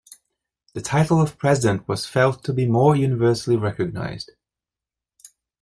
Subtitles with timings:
[0.73, 4.31] The title of president was felt to be more universally recognized.